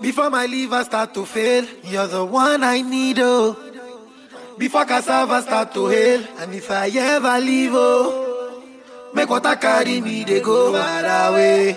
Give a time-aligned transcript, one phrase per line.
[0.00, 3.56] Before my liver start to fail, you're the one I need, oh.
[4.56, 8.63] Before cassava start to hail, and if I ever leave, oh,
[9.13, 11.77] make water carry me, they go far away,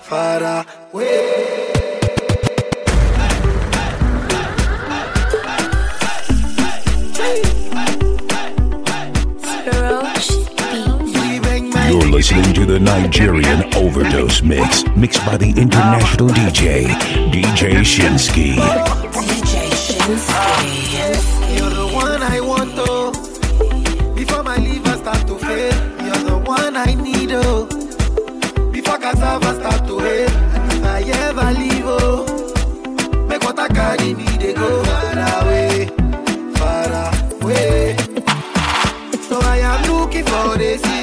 [0.00, 1.74] far away.
[7.14, 7.55] Hey!
[12.16, 16.86] listening to the Nigerian Overdose Mix, mixed by the international DJ,
[17.30, 18.54] DJ Shinsky.
[18.54, 21.58] DJ Shinsky.
[21.58, 23.12] You're the one I want, oh.
[24.14, 25.74] Before my liver start to fail,
[26.06, 27.66] you're the one I need, oh.
[28.72, 33.26] Before cassava start to fail, and if I ever leave, oh.
[33.28, 35.86] Make what I carry me, they go far away,
[36.56, 37.94] far away.
[39.28, 40.95] So I am looking for this.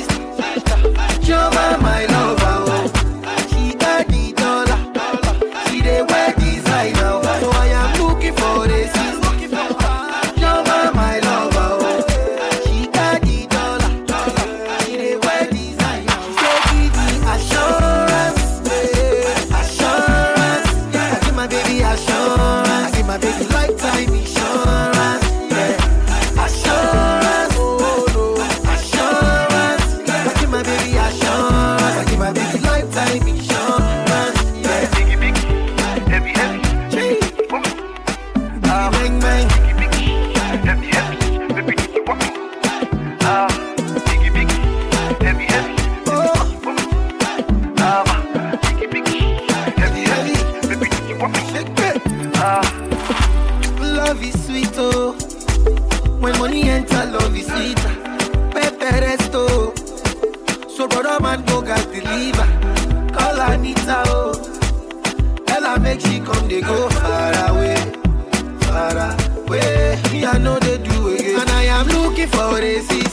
[70.33, 71.42] I know they do again.
[71.42, 73.12] And I am looking for a season.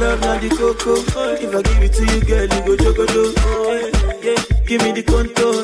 [0.00, 0.96] love now the cocoa.
[1.36, 3.34] If I give it to you, girl, you go jogolo.
[3.36, 4.40] Oh, yeah.
[4.66, 5.60] Give me the contour.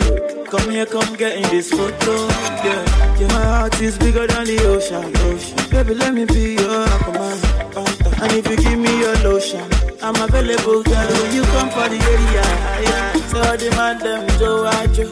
[0.46, 2.28] Come here, come get in this photo.
[2.62, 3.28] Yeah, yeah.
[3.28, 5.70] My heart is bigger than the ocean, ocean.
[5.70, 7.38] Baby, let me be your aquaman.
[8.22, 9.64] And if you give me your lotion,
[10.02, 11.08] I'm available, girl.
[11.16, 12.44] When you come for the area,
[12.84, 13.12] yeah.
[13.32, 15.04] So all the man them Joe Ajo,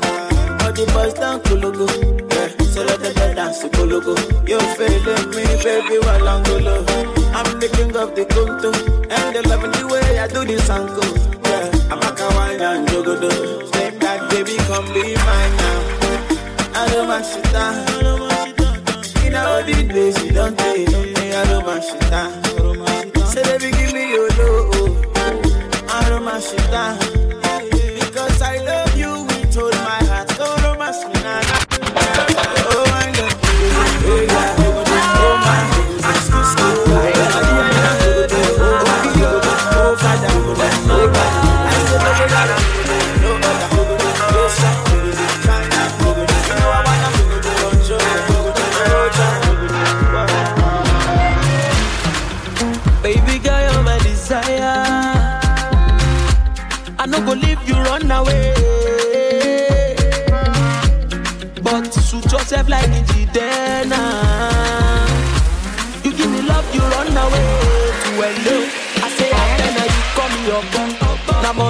[0.64, 1.88] all the boys down Kologo.
[2.30, 4.14] Yeah, so let them dance to Kologo.
[4.48, 7.13] You're failing me, baby, while I'm Kologo.
[7.36, 8.70] I'm the king of the Kuntu,
[9.10, 11.02] and they loving the way I do this uncle.
[11.42, 13.66] Yeah, I'm a kawaii and jogodo.
[13.68, 15.80] Step back, baby, come be mine now.
[16.74, 17.10] I don't.
[19.26, 21.32] In a old days, you don't take me.
[21.34, 23.24] I don't.
[23.26, 25.06] Say, baby, give me your love.
[25.88, 27.13] I don't want.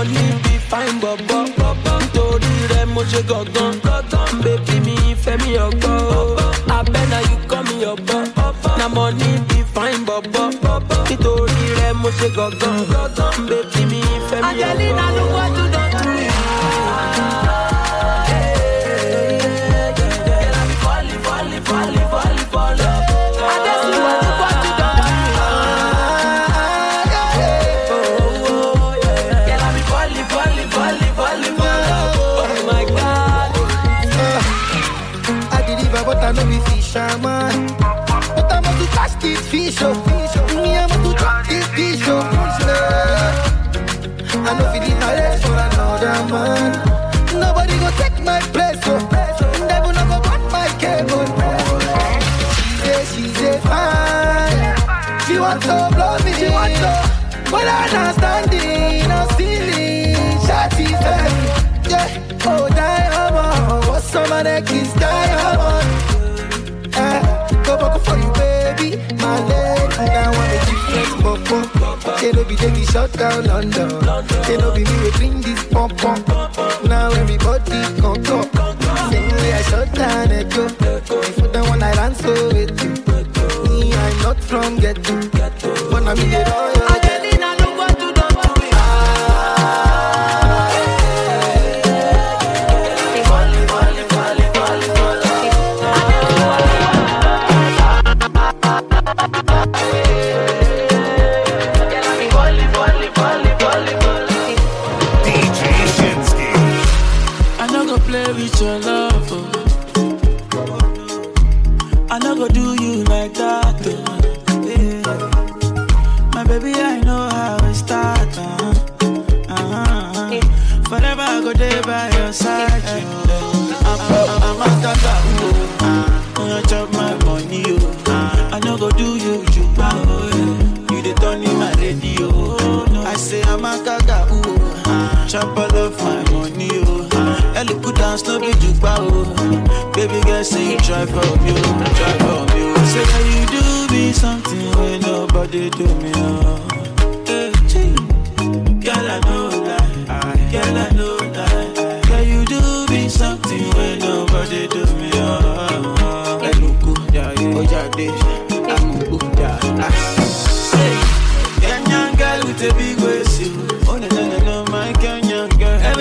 [0.05, 1.43] Na money be fine, bọ̀bọ̀.
[2.01, 3.75] Nítorí rẹ̀ mo ṣe gangan.
[4.45, 5.99] Baby mi fẹ́ mi ọgbọ́n.
[6.77, 8.25] Abẹ́ na you call me your bum.
[8.79, 10.47] Na money be fine, bọ̀bọ̀.
[11.09, 12.77] Nítorí rẹ̀ mo ṣe gangan.
[13.49, 14.71] Baby mi fẹ́ mi ọgbọ́n.
[14.71, 15.64] Angelina look what you
[39.55, 39.93] catch this fish, oh.
[40.63, 40.89] Me, I'm
[41.49, 42.21] this fish, oh.
[44.37, 46.73] I know feeling my legs for another man.
[47.41, 48.99] Nobody go take my place, oh.
[49.69, 51.27] Never no go cut my cable.
[52.55, 54.75] She say, she say fine.
[55.27, 56.93] She want to blow me, she want to.
[57.51, 60.15] But I not standing, I'm stealing.
[60.47, 61.33] Shotty fell,
[61.91, 62.47] yeah.
[62.47, 65.94] Oh, diamond, what's some of that kiss diamond?
[72.65, 73.89] They no be shut down London.
[74.47, 76.27] They no be me we bring this pump pump.
[76.89, 78.51] Now everybody come talk.
[79.13, 80.69] Same way I shut down go.
[80.69, 83.69] Before the one I ran so with you.
[83.69, 85.29] Me, I'm not from ghetto,
[85.91, 86.74] but I'm in the royal.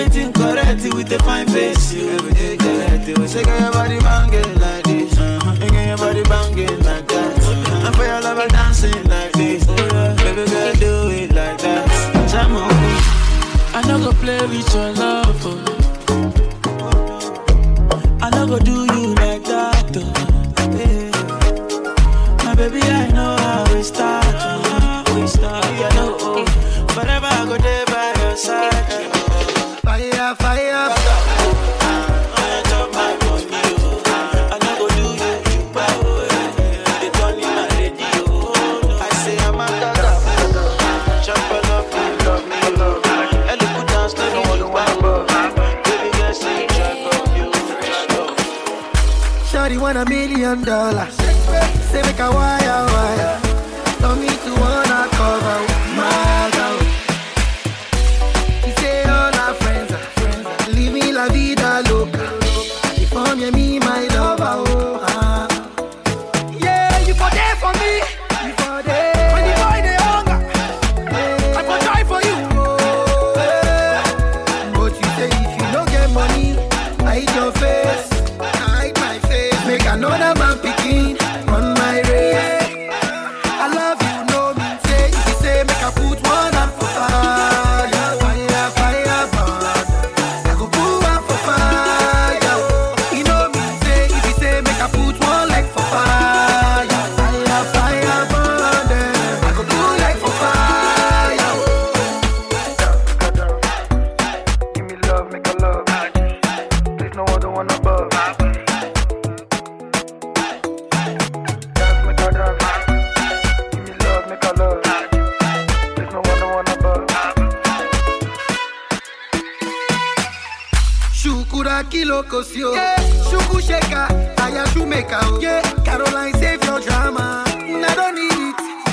[0.04, 2.10] Everything correct with a fine face, you.
[2.10, 3.26] Everything correct, you.
[3.26, 5.16] Say, your body banging like this.
[5.16, 5.66] Uh-huh.
[5.66, 7.38] Girl, your body banging like that.
[7.38, 7.86] Uh-huh.
[7.86, 9.64] And for your lover dancing like this.
[9.64, 12.28] Baby girl, do it like that.
[12.30, 12.70] Jam on.
[13.74, 15.40] I no go play with your love.
[15.46, 15.73] Oh.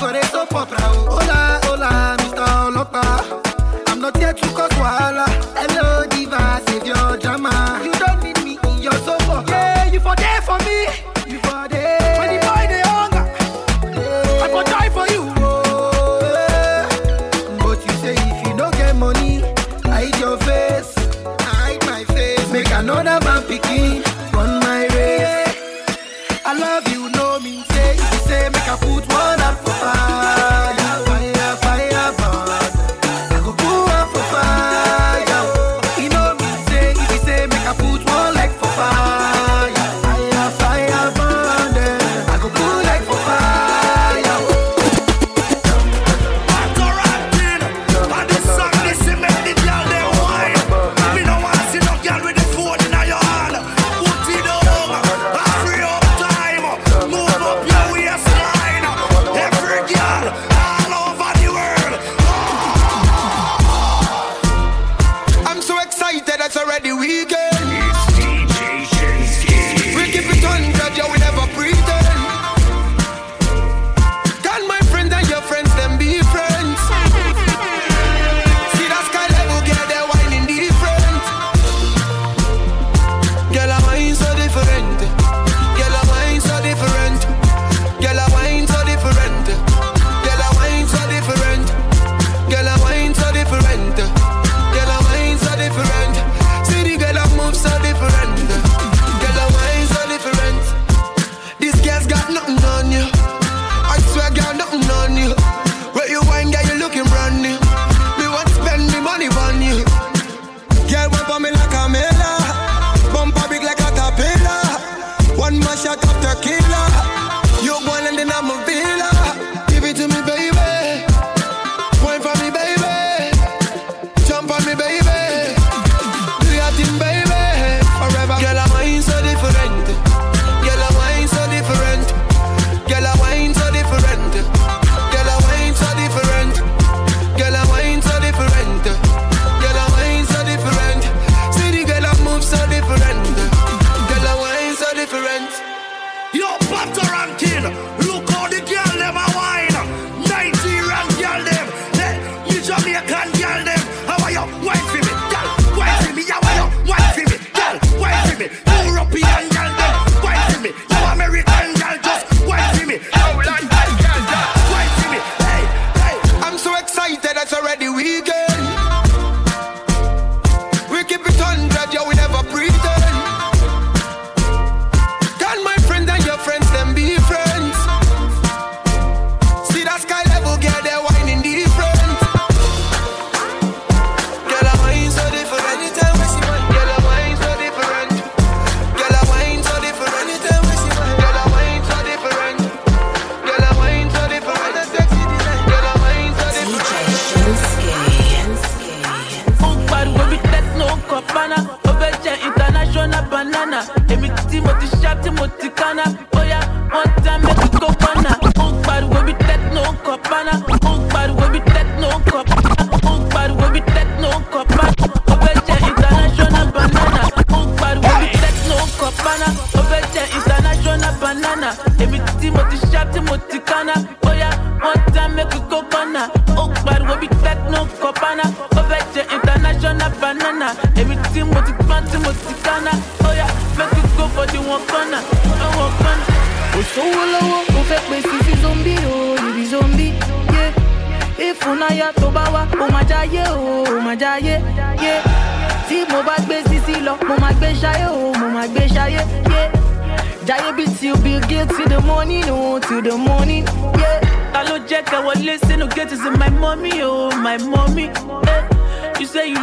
[0.02, 0.20] Corei
[0.66, 1.21] pra o.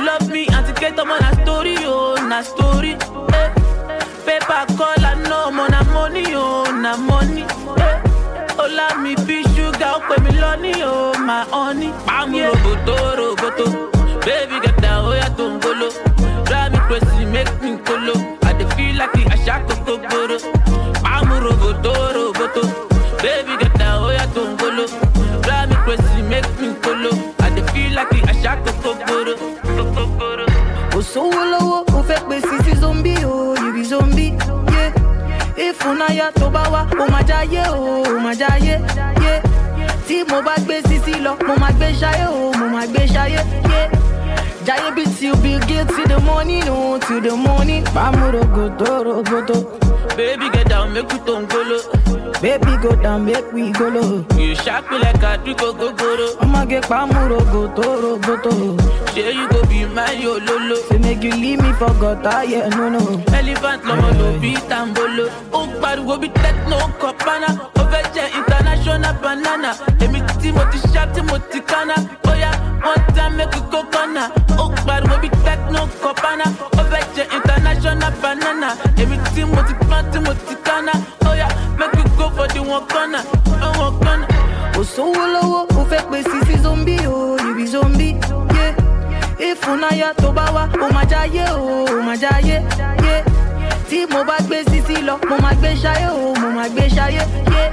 [0.06, 2.92] love me, antiqueta, man, a story, oh, na story.
[3.34, 3.50] Eh.
[4.26, 7.44] Paper, call, and no more a money, oh, na money.
[7.44, 8.62] Eh.
[8.64, 11.92] Ola me, bí sugar, ó pè mí lọ́ní, oh, my honey.
[12.06, 12.52] Pàmò yeah.
[12.52, 13.66] roboto, roboto,
[14.26, 15.90] baby get down, ó yà tó ń gbolo.
[16.48, 18.14] Drive me crazy, make me kolo.
[18.44, 20.38] I feel like the Ashako Koboro.
[21.04, 22.19] Pàmò roboto, roboto.
[31.14, 34.34] Sówó lọ́wọ́ ó fẹ́ pé sisi zombi o you be zombie
[34.74, 34.92] yeah.
[35.66, 38.76] ìfúnnáyà tó bá wá ó máa jáyé o ó máa jáyé
[39.24, 39.42] yeah.
[40.08, 43.42] tí mo bá gbé sisi lọ mo máa gbé ṣayé o mo máa gbé ṣayé
[43.72, 43.90] yeah.
[44.66, 47.84] jáyé bí till bill gates till the morning o till the morning.
[47.96, 49.60] bámúrògòtò rògòtò
[50.18, 51.82] Baby, get down, make we don't go low.
[52.42, 54.26] baby go down make we go low.
[54.38, 56.36] You shock me like I do go go go low.
[56.44, 58.52] ọmọge pàmúrògòtò rògòtò.
[59.14, 60.76] Say you go be my yo lolo.
[60.88, 63.00] say make you leave me for gutter ah, yeah no no.
[63.34, 65.26] Elephant lọmọ ló bí tambolo.
[65.52, 67.48] Ó ń pariwo bí techno kọ̀pánà.
[67.80, 69.72] Ó fẹ́ jẹ international banana.
[70.04, 71.96] Èmi tí mo ti ṣá tí mo ti kánná.
[72.24, 72.52] Bóyá
[72.84, 74.24] one time make you go kọ́nà.
[74.62, 76.46] Ó ń pariwo bí techno kọ̀pánà.
[76.80, 78.70] Ó fẹ́ jẹ international banana.
[79.02, 80.94] Èmi tí mo ti pọ́n tí mo ti kánná.
[81.26, 81.48] Bóyá
[81.80, 83.24] make you go for the one corner.
[83.84, 84.28] One corner.
[84.74, 88.16] kò sówó lọ́wọ́ ó fẹ́ pé sisi zombi o oh, you be zombie
[88.56, 88.74] yeah.
[89.40, 92.56] Ìfúnnáyà tó bá wá ó máa jáyé o ó máa jáyé
[93.04, 93.26] yeah.
[93.90, 97.24] tí mo bá gbé sisi lọ mo máa gbé ṣayé o mo máa gbé ṣayé
[97.52, 97.72] yeah.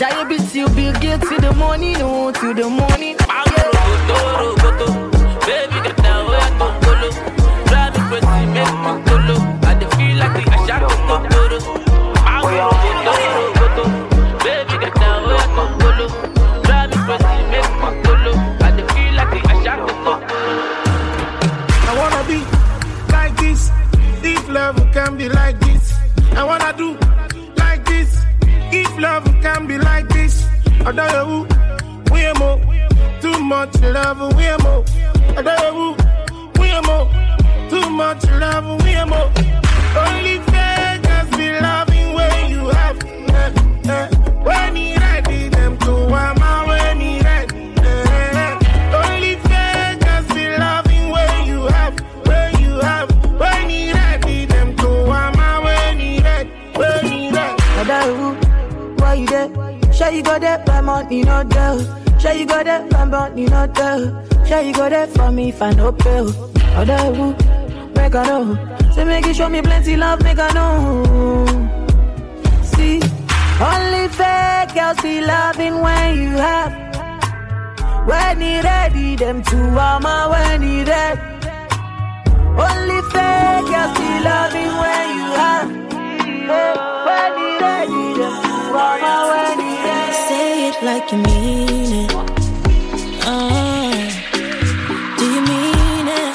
[0.00, 3.16] jáyé bí till bill gates till the morning o till the morning.
[3.18, 3.44] Yeah.
[3.56, 4.86] Roboto, roboto.
[5.46, 7.10] Baby, get down, oh yeah, don't go low.
[7.66, 9.49] Drive
[24.72, 25.94] love can be like this,
[26.32, 26.96] I wanna do
[27.56, 28.22] like this.
[28.72, 30.46] If love can be like this,
[30.86, 32.60] I don't know who we more.
[33.20, 34.84] Too much love, we more.
[35.36, 37.06] I don't know who we more.
[37.68, 39.30] Too much love, we more.
[40.06, 42.98] Only fakers be loving when you have.
[43.04, 43.52] eh,
[43.90, 44.08] eh.
[44.44, 45.92] When he ready, them to
[46.26, 46.39] am
[60.00, 62.18] Sure you go there, my money no there.
[62.18, 64.46] Sure you go there, my money no there.
[64.46, 66.20] Sure you go there for me if I no pay.
[66.20, 66.32] Oh,
[66.80, 68.92] Adaru, make I know.
[68.94, 71.44] Say make you show me plenty love, make I know.
[72.62, 73.02] See,
[73.60, 76.72] only fake girls be loving when you have.
[78.08, 81.20] When he ready, them two mama when he ready.
[82.56, 85.68] Only fake girls be loving when you have.
[86.48, 86.72] Oh,
[87.06, 89.69] when he ready, them two mama when he
[90.70, 92.12] it like you mean it.
[93.26, 93.92] Oh,
[95.18, 96.34] do you mean it?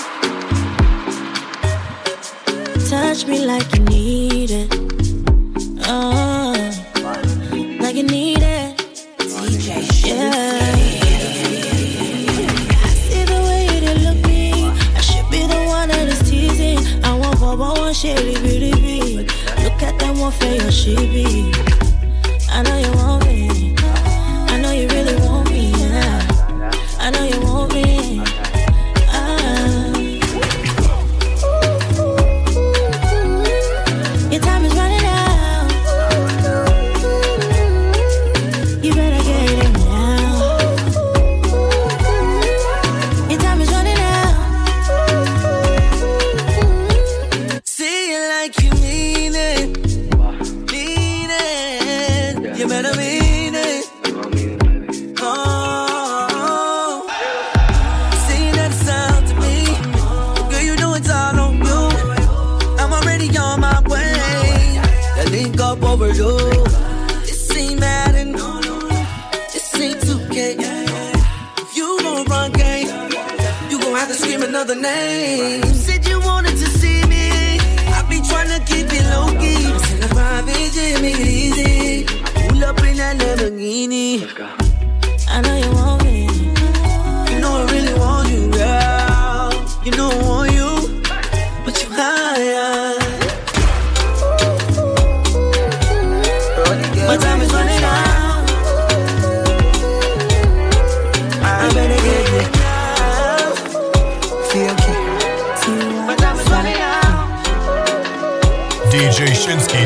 [2.89, 4.67] Touch me like you need it.
[5.87, 6.53] Oh,
[7.79, 8.81] like you need it.
[10.03, 10.75] Yeah.
[13.03, 14.43] See the way you look me.
[14.95, 16.79] I should be the one that is teasing.
[17.03, 19.25] I want for one shit, be
[19.63, 21.51] Look at them, one for your she be.
[22.49, 23.24] I know you want
[65.35, 66.73] link up overdose.
[67.27, 68.31] This ain't Madden.
[69.53, 70.37] This ain't 2K.
[71.63, 72.87] If you gon' run game,
[73.69, 75.61] you gon' have to scream another name.
[75.65, 77.25] You said you wanted to see me.
[77.97, 79.63] I be tryna keep it low key.
[79.87, 82.05] Send a private jet, it easy.
[82.47, 84.07] Pull up in that Lamborghini.
[85.33, 86.17] I know you want me.
[87.29, 89.51] You know I really want you, girl.
[89.85, 90.24] You know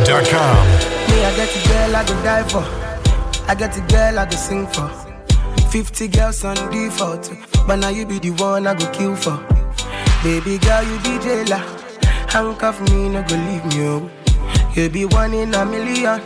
[0.09, 2.63] Me, I get a girl I go die for.
[3.47, 4.89] I get a girl I go sing for.
[5.69, 7.31] 50 girls on default.
[7.67, 9.37] But now you be the one I go kill for.
[10.23, 11.63] Baby girl, you be jailer.
[12.27, 13.87] Handcuff me, no go leave me.
[13.87, 14.09] Oh.
[14.73, 16.21] You be one in a million.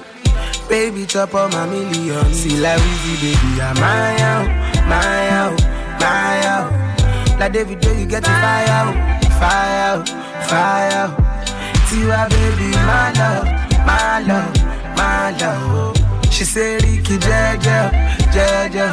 [0.70, 2.34] Baby, chop on my million.
[2.34, 4.48] See like Weezy, baby, I'm oh, my out,
[4.88, 5.62] my out,
[6.00, 7.40] my out.
[7.40, 10.06] Like David, do you get the fire fire
[10.48, 11.20] fire out.
[11.90, 14.56] Tiwa, baby, my love, my love,
[14.98, 15.98] my love.
[15.98, 16.30] Oh.
[16.32, 17.90] She say, Ricky, Jaja,
[18.34, 18.88] Jaja,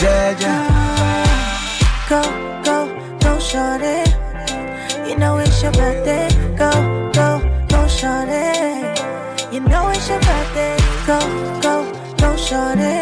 [0.00, 0.54] Jaja.
[2.08, 2.22] Go,
[2.64, 2.78] go,
[3.20, 4.10] go, shorty.
[5.08, 6.28] You know it's your birthday.
[6.56, 6.70] Go,
[7.12, 8.46] go, go, shorty.
[9.52, 10.76] You know it's your birthday.
[11.06, 11.18] Go,
[11.60, 11.74] go,
[12.18, 13.00] go, shorty.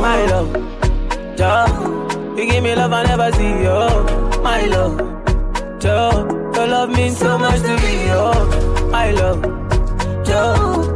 [0.00, 0.50] My love,
[1.36, 4.40] Joe, you give me love I never see, yo.
[4.42, 4.96] My love,
[5.78, 8.88] Joe, your love means so much to me, yo.
[8.90, 9.42] My love,
[10.24, 10.95] Joe,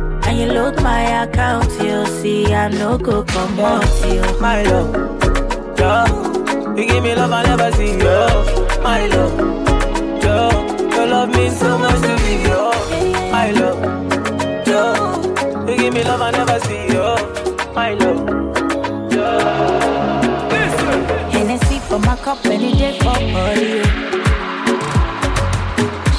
[0.27, 4.21] And you load my account, you see, I no go come out, you.
[4.39, 4.91] My love,
[5.77, 8.27] Joe, you give me love I never see, yo.
[8.83, 9.35] My love,
[10.21, 10.49] Joe,
[10.95, 12.71] your love means so much to me, yo.
[13.31, 13.79] My love,
[14.65, 17.15] Joe, you give me love I never see, yo.
[17.75, 18.21] My love,
[19.13, 19.27] yo.
[21.31, 23.81] Hennessy for my cup any day for body.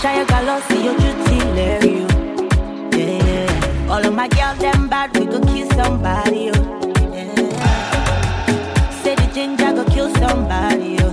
[0.00, 1.96] Shia Galossi, your duty, Larry.
[2.92, 3.41] Yeah, yeah.
[3.92, 6.50] All of my girls, them bad, we go kill somebody.
[6.50, 6.54] Oh.
[7.12, 8.90] Yeah.
[9.02, 10.96] Say the ginger go kill somebody.
[11.00, 11.12] Oh.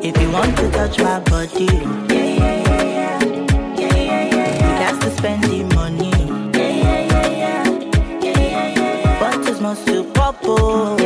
[0.00, 1.64] If you want to touch my body.
[1.64, 1.82] Yeah,
[2.14, 3.24] yeah, yeah, yeah.
[3.24, 4.68] Yeah, yeah, yeah, yeah.
[4.68, 6.12] You got to spend the money.
[6.56, 7.64] Yeah, yeah, yeah, yeah.
[8.22, 9.18] Yeah, yeah, yeah, yeah.
[9.18, 10.36] Bottles must to pop.
[10.44, 10.97] Oh.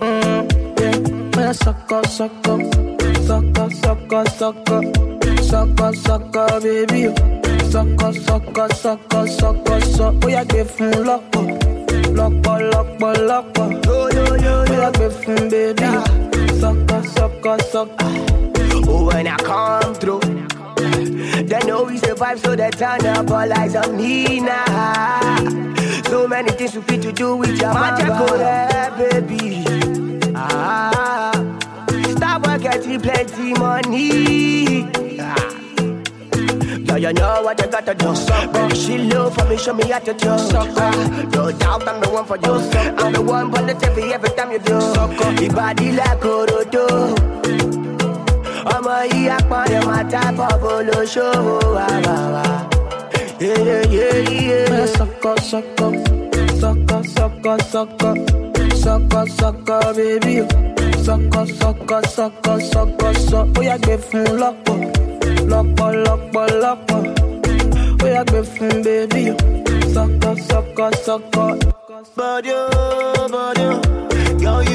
[0.00, 2.60] Mm, yeah, when I suck up, suck up,
[3.26, 4.84] suck up, suck up, suck up,
[5.42, 7.08] suck up, suck up, baby.
[7.08, 7.14] oh.
[7.70, 10.14] Suck up, suck up, suck up, suck up, suck.
[10.24, 11.46] Oh yeah, give him lock up,
[12.10, 13.84] lock up, lock up, lock up.
[13.86, 15.82] Yo yo yo, oh give him baby.
[16.60, 18.30] Suck up, suck up, suck up.
[18.88, 23.74] Oh, when I come through, they know we survive, so they turn up all eyes
[23.76, 25.61] on me now.
[26.12, 28.08] So many things we fit to do with your magic,
[28.98, 29.64] baby.
[30.36, 31.32] Ah,
[32.10, 34.86] stop work, getting plenty money.
[35.18, 35.48] Ah.
[36.84, 38.12] Yeah, you know what you gotta do.
[38.52, 40.28] Baby, she love for me, show me how to do.
[40.28, 42.60] Ah, no doubt I'm the one for you.
[43.00, 44.72] I'm the one for the TV every time you do.
[45.40, 46.86] Your body like Orodo.
[48.74, 50.52] ọmọ yìí apọ̀nrẹ̀ máa tábọ̀
[53.42, 54.72] bolóṣòwò àbàwà.
[54.72, 55.86] Oya sọkọ sọkọ
[56.60, 58.10] sọkọ sọkọ sọkọ
[58.82, 60.46] sọkọ sọkọ bébí o
[61.06, 64.76] sọkọ sọkọ sọkọ sọkọ sọ oya gbé fún lọ́pọ̀
[65.50, 67.00] lọ́pọ̀ lọ́pọ̀ lọ́pọ̀
[68.04, 69.34] oya gbé fún bébí o
[69.94, 71.44] sọkọ sọkọ sọkọ.
[72.16, 73.80] Body, oh, body, oh.
[74.42, 74.71] Girl, you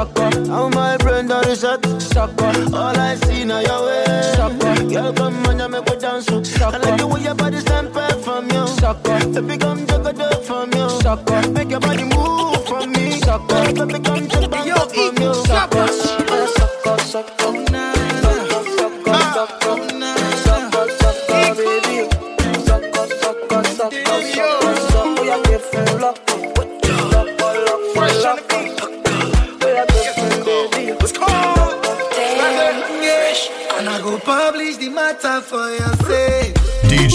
[0.00, 1.84] Sucker, How my brain done is shut.
[2.00, 4.04] sucker, All I see now your way.
[4.06, 4.22] Eh.
[4.34, 4.84] Sucker.
[4.88, 6.26] Girl, come on, you make me dance.
[6.30, 6.42] oh.
[6.72, 8.66] I like the way your body stand back from you.
[8.80, 10.88] sucker, Baby, come it up from you.
[11.02, 13.20] sucker, Make your body move from me.
[13.20, 13.74] Sucker.
[13.74, 14.26] Baby, come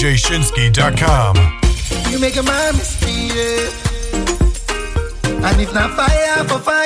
[0.06, 1.36] DJShinsky.com.
[2.12, 3.74] You make a man misbehave.
[5.44, 6.85] And if not fire for fire,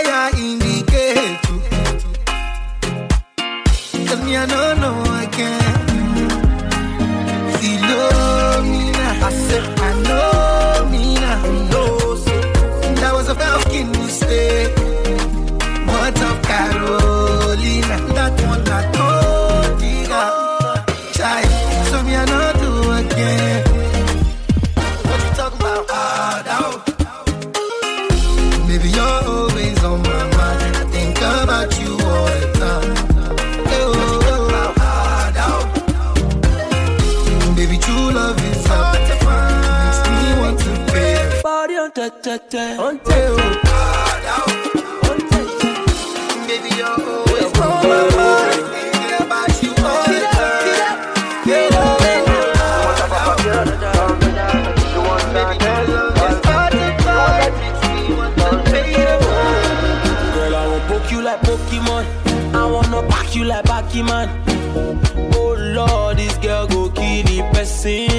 [64.02, 65.36] like Pokemon.
[65.36, 68.10] Oh Lord, this girl go kill the person.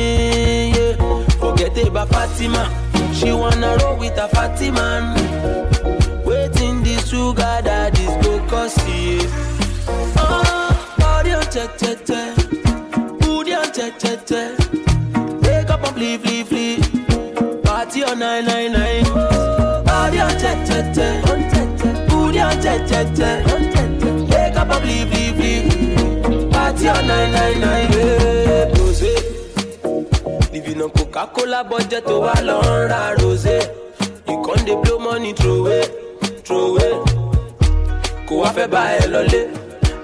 [0.72, 0.94] Yeah.
[1.38, 2.68] Forget about Fatima.
[3.14, 5.14] She wanna roll with a Fatima.
[6.24, 8.36] Waiting this sugar that is go
[8.88, 9.20] you.
[10.16, 12.34] Oh, body on te te te.
[13.20, 14.56] Booty on te te te.
[15.42, 16.76] Wake up and flee, flee, flee.
[17.62, 19.04] Party on 999.
[19.84, 22.06] Body on te te te.
[22.08, 23.30] Booty on te te te.
[24.30, 25.69] Wake up and flee, flee, flee.
[26.80, 27.92] Party on 999.
[27.92, 29.12] Yeah, eh, rosé.
[30.52, 32.88] Living on Coca-Cola budget to a long
[33.18, 33.60] rosé.
[34.26, 35.82] You can't blow money throw away,
[36.44, 36.92] throw away.
[38.26, 39.40] Kò wá fẹ́ bá ẹ lọlé.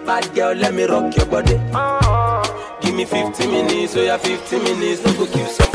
[0.07, 1.57] Bad girl, let me rock your body.
[2.83, 5.66] Give me 50 minutes, so yeah, 50 minutes, no go kill somebody.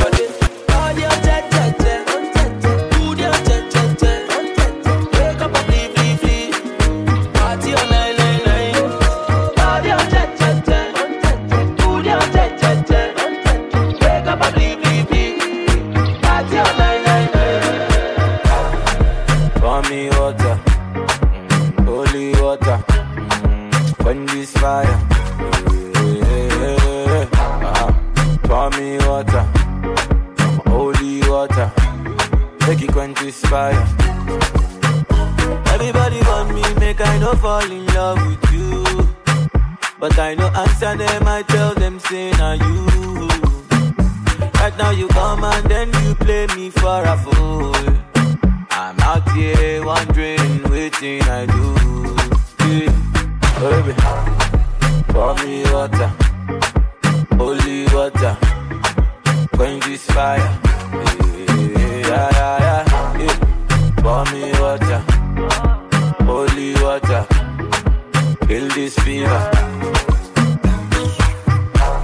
[68.91, 69.51] This fever.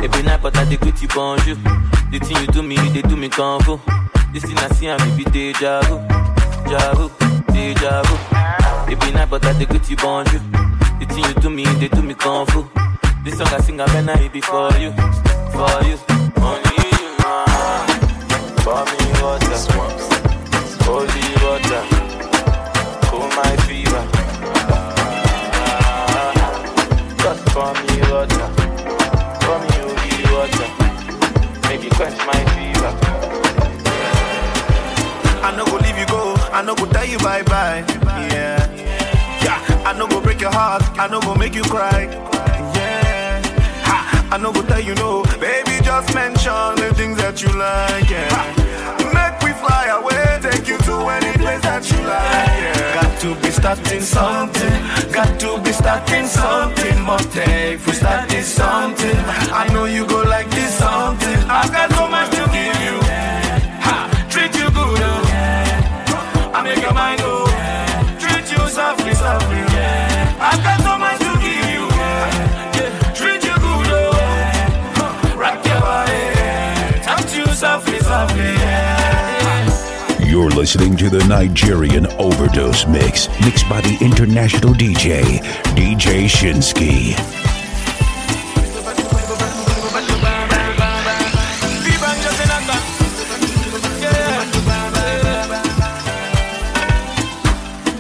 [0.02, 1.56] Every night, but I dey greet you bonjour.
[2.12, 3.78] The thing you do me, they do me fu.
[4.32, 6.00] This thing I see, I'm be deja vu,
[6.64, 7.10] deja vu,
[7.52, 8.16] deja vu.
[8.90, 10.40] Every night, but I dey greet you bonjour.
[11.00, 12.64] The thing you do me, they do me fu.
[13.26, 14.92] This song I sing, I better it be for you,
[15.52, 15.98] for you,
[16.40, 17.12] only you.
[17.28, 17.84] ah.
[18.64, 19.60] Pour me water,
[20.88, 21.27] holy
[27.58, 28.48] pour me water,
[29.42, 29.78] pour me
[30.32, 30.70] water,
[31.68, 32.92] maybe quench my fever.
[35.42, 36.36] I no go leave you go.
[36.54, 37.84] I no go tell you bye bye.
[38.30, 38.62] Yeah.
[39.42, 39.60] Yeah.
[39.88, 40.84] I no go break your heart.
[41.00, 42.04] I no go make you cry.
[42.76, 43.42] Yeah.
[44.32, 45.24] I no go tell you no.
[45.40, 48.08] Baby, just mention the things that you like.
[48.08, 48.54] Yeah.
[49.18, 50.40] Make we fly away.
[50.44, 52.56] Take you to any place that you like.
[52.60, 53.02] Yeah.
[53.02, 54.78] Got to be starting something.
[55.12, 56.98] Got to be starting something.
[57.08, 59.18] But if we start this something,
[59.62, 61.40] I know you go like this something.
[61.48, 62.37] I've got so much
[80.58, 85.38] listening to the Nigerian Overdose Mix, mixed by the international DJ,
[85.78, 87.14] DJ Shinsky.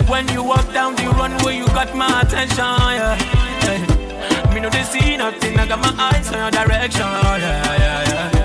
[0.09, 4.51] When you walk down the runway, you got my attention, yeah.
[4.55, 8.36] Me know they see nothing, I got my eyes on your direction, yeah, yeah, yeah.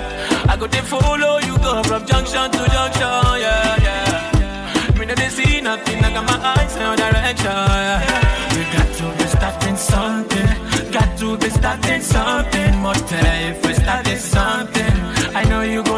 [0.53, 4.99] I go to follow you, go from junction to junction, yeah, yeah.
[4.99, 8.53] Me know they see nothing, I got my eyes your direction, yeah.
[8.53, 12.75] We got to be starting something, got to be starting something.
[12.83, 14.93] More if we started something,
[15.33, 15.97] I know you go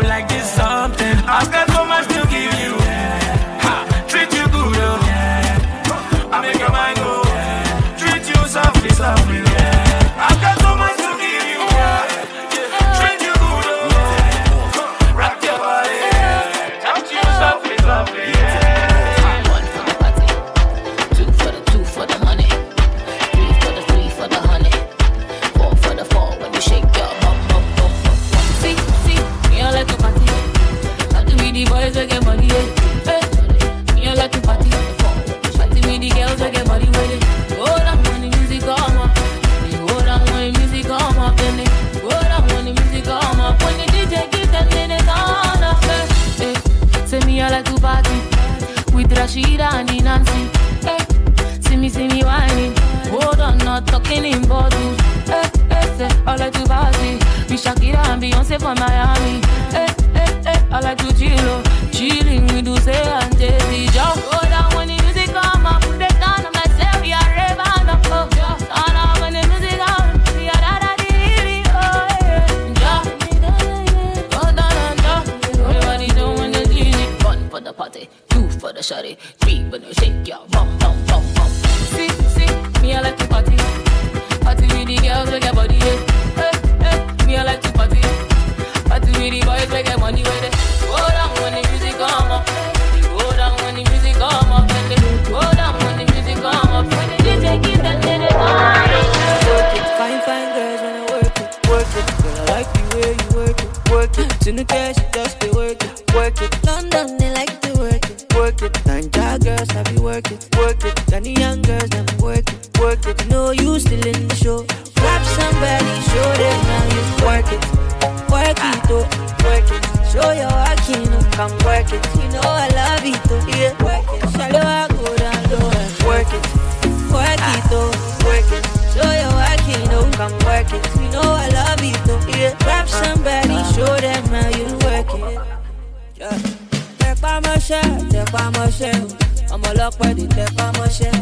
[138.36, 139.08] tẹpá mọ́ṣẹ́ o.
[139.54, 141.13] Ọmọ ọlọ́pẹ́ di tẹpá mọ́ṣẹ́.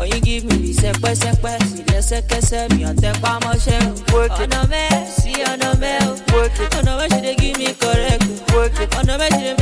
[0.00, 3.78] Oyin give me the sẹpẹ́sẹpẹ́, sí lẹ́sẹ̀kẹsẹ̀ mi ò tẹpá mọ́ṣẹ́
[4.14, 4.18] o.
[4.42, 4.88] Ọ̀nà mẹ́
[5.18, 6.12] sí ọ̀nà mẹ́ o.
[6.78, 8.22] Ọ̀nà mẹ́ ṣe dey give me correct
[8.54, 8.58] o.
[9.00, 9.61] Ọ̀nà mẹ́ ṣe dey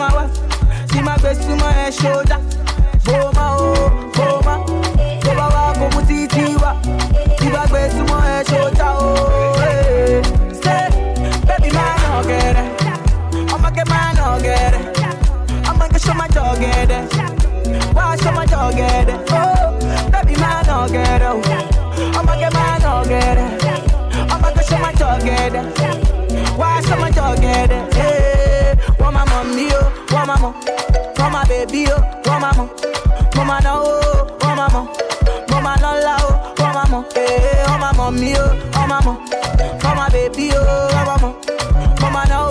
[0.00, 0.34] my wife.
[0.90, 2.40] See my best to my head shoulder.
[3.04, 4.54] Boma oh, boma.
[5.24, 6.72] Boma wa komu ti ti wa.
[7.38, 9.60] See my best to my head shoulder oh.
[9.60, 10.22] Eh.
[10.22, 10.54] Hey.
[10.62, 10.88] Say,
[11.46, 13.52] baby man no get it.
[13.52, 14.84] I'ma get man no get it.
[15.68, 17.04] I'ma get show my dog get it.
[17.94, 19.20] Why show my dog get it?
[19.32, 22.16] Oh, baby man no get it.
[22.16, 23.64] I'ma get man no get it.
[24.32, 26.56] I'ma get show my dog get it.
[26.56, 27.96] Why show my dog get it?
[27.96, 29.89] Eh, hey, want my mom, yo
[30.20, 30.52] oh mama,
[31.16, 32.70] for my baby, oh, oh mama,
[33.36, 34.88] mama no, oh, oh mama,
[35.50, 39.12] mama no oh, oh mama, eh, oh mama me oh, oh mama,
[39.80, 42.49] for my baby, oh, oh mama, mama no.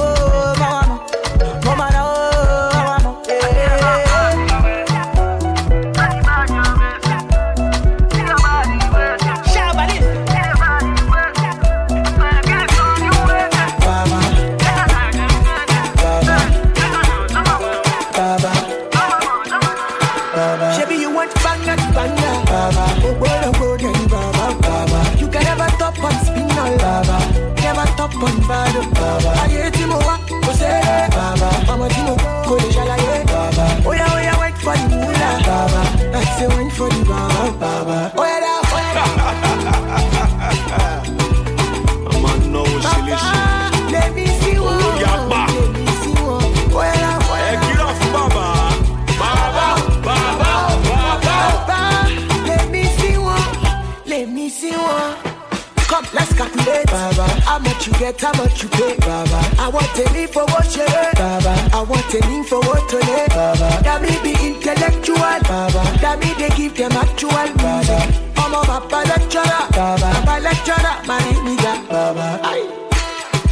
[57.99, 59.39] Get, how much you pay, Baba.
[59.59, 61.53] I want a leave for what you get, Baba.
[61.73, 63.69] I want a leave for what you let, Baba.
[63.83, 65.83] That me be intellectual, Baba.
[66.01, 67.99] That me they give them actual, Baba.
[68.39, 70.09] I'm a Papa lecturer, Baba.
[70.15, 72.39] Papa lecturer, my nigga, Baba.
[72.43, 72.67] Aye.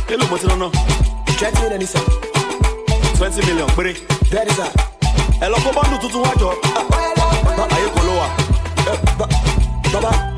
[0.07, 0.71] Hello, mo ti lọ́nà.
[1.37, 2.03] Twenty million is up.
[3.17, 3.93] twenty million péré.
[4.31, 4.71] That is up.
[5.43, 6.49] ẹ lọ kó bọ́ndù tuntun wájọ.
[7.75, 8.27] ayé kan ló wà.
[9.93, 10.36] Baba.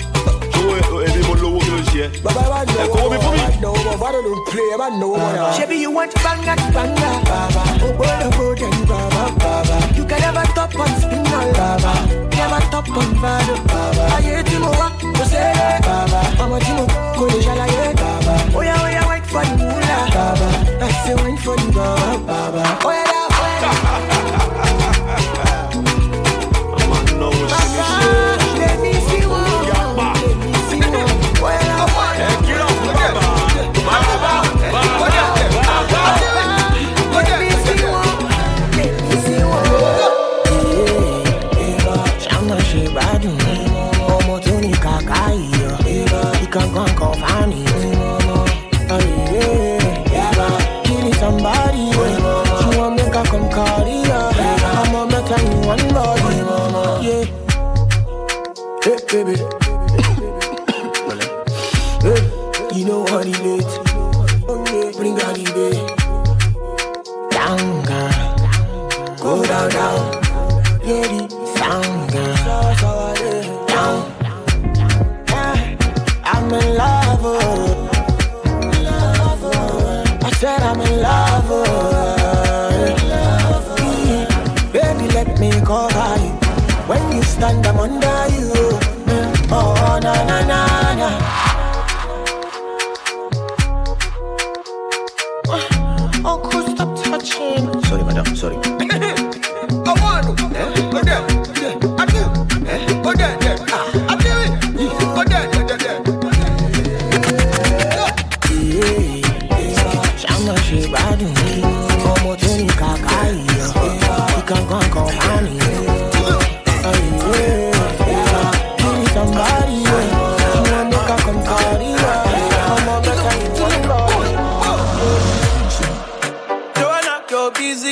[0.87, 2.21] Owó èmi mo lówó kí ló ń.
[2.23, 3.39] Baba, I ẹ know, kówó mi fún mi.
[3.39, 5.15] I know, but I don't play, I know,
[5.57, 7.63] Shebi, you want banga, banga, Baba.
[7.83, 9.75] Oh, boy, oh, boy, then, Baba, Baba.
[9.97, 11.93] You can never top on spinal, Baba.
[12.35, 14.03] Never top on bado, Baba.
[14.15, 15.53] Aye, Timo, wa, go say,
[15.83, 16.21] Baba.
[16.37, 16.85] Mama, Timo,
[17.17, 18.33] go le jalaye, Baba.
[18.55, 20.47] Oh, yeah, oh, yeah, wait for the moolah, Baba.
[20.85, 22.63] I say, wait for the Baba, Baba.
[22.85, 24.65] Oh, yeah, oh, yeah.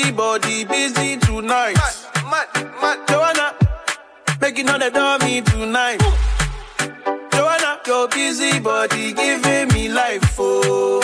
[0.07, 1.75] your busy body busy tonight.
[3.07, 3.53] Joanna,
[4.41, 5.99] making all the dummy tonight.
[7.31, 11.01] Joanna, your busy body giving me life, oh,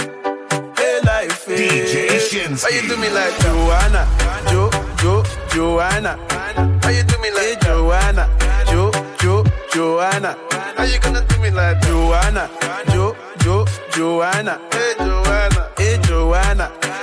[0.77, 1.57] hey life, eh.
[1.57, 2.07] hey.
[2.07, 2.63] DJ Shinsky.
[2.63, 4.07] Why you do me like Joanna,
[4.49, 6.17] Jo, Jo, Joanna?
[6.83, 8.29] Why you do me like Joanna,
[8.67, 9.43] Jo, Jo,
[9.73, 10.37] Joanna?
[10.77, 12.49] How you gonna do me like Joanna,
[12.91, 14.59] Jo, Jo, Joanna?
[14.71, 17.02] Hey Joanna, hey Joanna, Jo, Jo,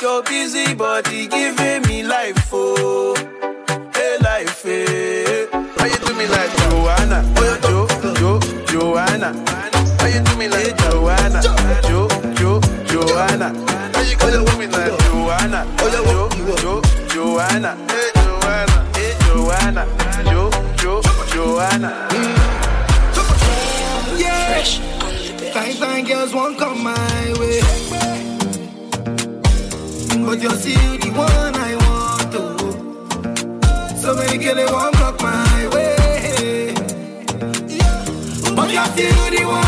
[0.00, 3.14] your busy body giving me life, oh,
[3.94, 5.46] hey life, hey.
[5.50, 7.22] Why you do me like Joanna,
[7.62, 9.32] Jo, Jo, Joanna?
[9.98, 11.42] Why you do me like Joanna,
[11.88, 13.48] Jo, Jo, Joanna?
[13.94, 16.28] How you gonna do me like Joanna, Jo,
[16.58, 17.76] Jo, Joanna?
[17.88, 19.86] Hey Joanna, hey Joanna,
[20.30, 22.08] Jo, Jo, Joanna.
[24.16, 24.62] Yeah.
[25.52, 28.27] Fine, fine girls won't come my way.
[30.28, 33.96] But you're still the one I want to.
[33.96, 36.74] So many girls won't block my way.
[38.54, 39.67] But you're still the one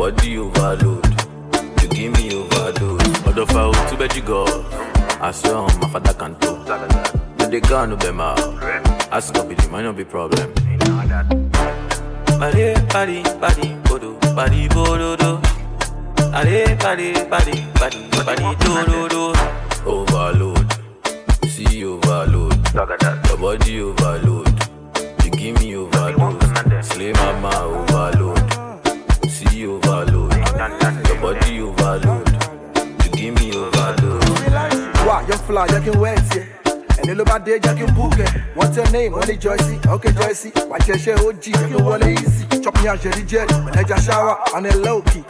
[0.00, 1.04] body overload,
[1.82, 3.26] you give me overdose.
[3.26, 4.46] Other foul too bad you go,
[5.20, 6.52] I swear on my father can do.
[7.38, 8.32] No they can't no be my,
[9.12, 10.54] ask up it might not be problem.
[12.40, 15.38] Body, body, body, bodo, body, bodo, do.
[16.32, 19.34] Body, body, body, body, body, do, do, do.
[19.84, 20.66] Overload,
[21.46, 24.48] see overload, your body overload,
[25.24, 28.39] you give me overdose, slay mama overload,
[29.60, 30.32] see overload,
[31.06, 32.28] your body overload,
[33.04, 34.24] you give me overdose.
[35.06, 36.46] Why, young fly, you can wait, yeah.
[37.00, 39.10] ẹni ló bá dé jẹ́ kí n búkẹ́ wọ́n tẹ́ name?
[39.16, 39.72] Wọ́n ní joyce.
[39.94, 40.48] Ok joyce.
[40.70, 42.44] Wà á jẹ́ṣẹ́ og jẹ́ kí n wọlé easy.
[42.62, 45.24] Chop me àjẹrí jẹ́rì mẹ̀nẹ́jà ṣáwà and a low key.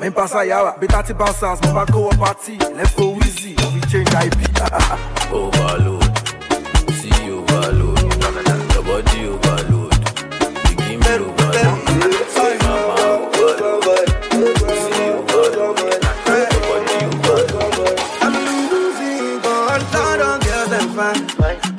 [0.00, 2.54] Mi ń pàṣẹ àyàwà bí thirty bouncers mo bá kó wọ party.
[2.78, 4.36] Lẹ́fọ̀ wheezy mo fi change ip.
[5.38, 6.04] overload,
[7.00, 7.83] see overload,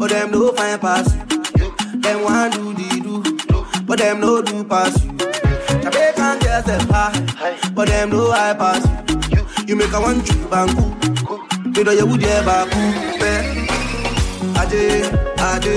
[0.05, 1.15] but them no fine pass
[1.57, 1.73] you.
[1.99, 5.11] Them want do the do, but them no do pass you.
[5.81, 8.85] Jamaican girls them high, but them no high pass
[9.31, 9.43] you.
[9.65, 11.41] You make a one trip and cool,
[11.75, 12.93] you know you would ever cool.
[13.25, 13.65] Eh?
[14.61, 14.83] Ade,
[15.39, 15.75] ade,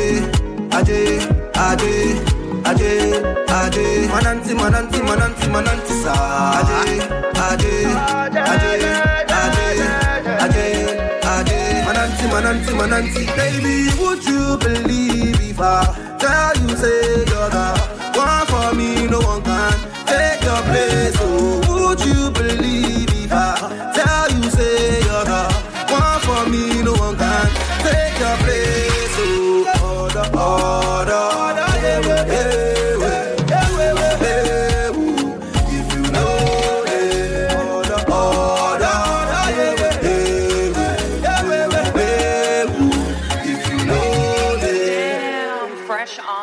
[0.77, 1.01] ade,
[1.57, 2.39] ade.
[2.69, 6.15] Ade, ade, mananti, mananti, mananti, mananti, sa.
[6.59, 7.01] Ade,
[7.47, 7.73] ade,
[8.13, 9.18] ade, ade,
[12.41, 13.37] mananti, mananti, mananti.
[13.37, 17.69] Baby, would you believe if I tell you say you're the
[18.15, 19.73] one for me, no one can
[20.07, 21.17] take your place.
[21.21, 22.98] Oh, would you believe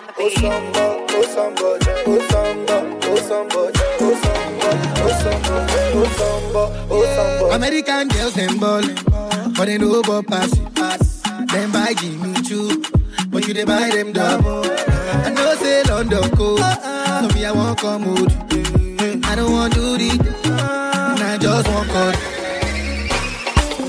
[0.07, 5.55] on the Oh samba, oh samba, oh samba, oh samba, oh samba, oh samba,
[5.93, 7.55] oh samba, oh samba.
[7.55, 8.95] American girls them ballin',
[9.55, 10.61] but they no go pass it.
[11.51, 12.83] Them buy Jimmy Choo,
[13.29, 14.63] but you they buy them double.
[14.65, 19.21] I know say London cold, so me I want come with you.
[19.23, 20.09] I don't want do the,
[20.49, 22.15] and I just want cut.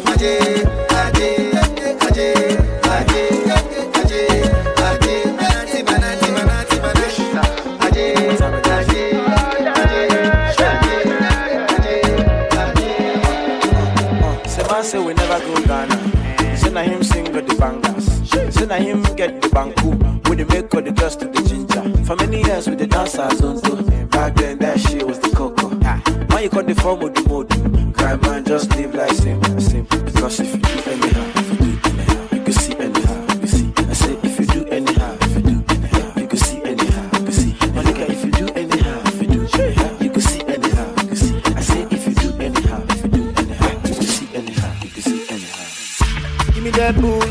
[0.07, 0.86] Aje,
[17.37, 18.55] sing the bangers.
[18.55, 19.91] Say na him get the banku
[20.29, 21.83] with the make all the girls to the ginger.
[22.05, 23.83] For many years with the dancers on tour.
[24.07, 25.69] Back then that shit was the coco.
[26.29, 27.95] Now you call the form of the mode.
[27.95, 30.01] Cry man, just live like simple, simple.
[30.01, 33.73] Because if you do anyhow, if you do anyhow, you can see anyhow, you see
[33.77, 35.83] I say if you do any half you do been
[36.23, 36.63] you can see.
[36.65, 39.41] Any how you see my girl if you do any half you do
[40.05, 43.09] you can see any how you see I say if you do any half you
[43.09, 45.63] do in the high if you see any half you can see anyhow,
[46.49, 47.26] if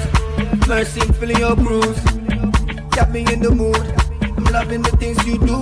[1.26, 2.00] feeling your bruise.
[2.92, 3.76] Got me in the mood.
[4.38, 5.58] I'm loving the things you do.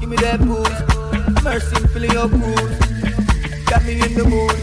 [0.00, 2.78] Give me that booze, mercy, feeling your bruise.
[3.66, 4.56] Got me in the mood.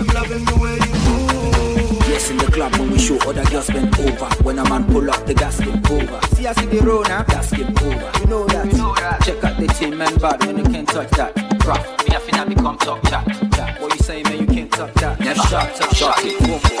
[0.00, 1.98] I'm loving the way you move.
[1.98, 4.26] Boss in the club when we show other girls bend over.
[4.42, 6.20] When a man pull up the gas get over.
[6.34, 8.10] See I see the road now, gas get over.
[8.20, 8.72] You know that.
[8.72, 9.22] You know that.
[9.22, 11.34] Check out the team, man, bad when you can't touch that.
[11.60, 13.26] Bruh, me I finna become top chat.
[13.54, 13.80] chat.
[13.80, 14.38] What you say, man?
[14.38, 15.20] You can't touch that.
[15.20, 16.38] Never shot up, shot it.
[16.38, 16.80] Boom, boom.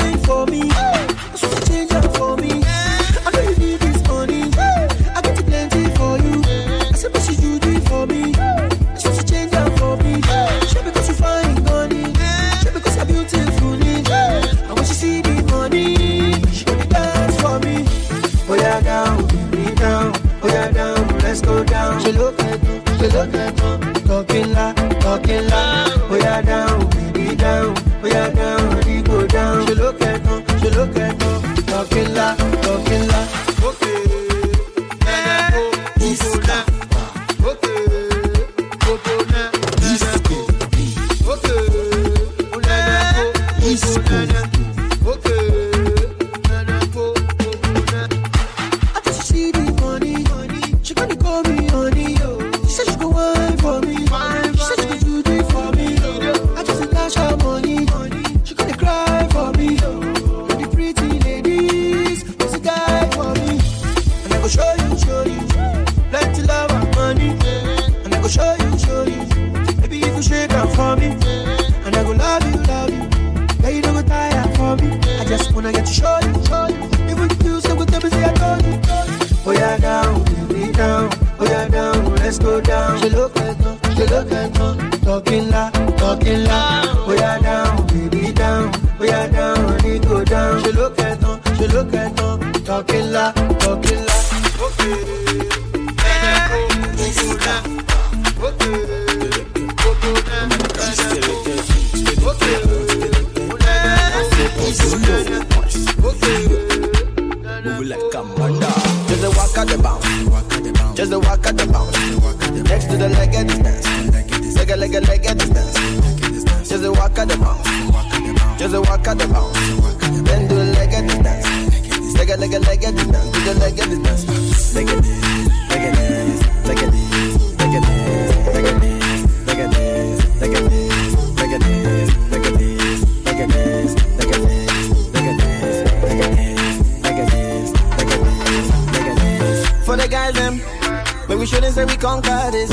[142.01, 142.71] conquer this.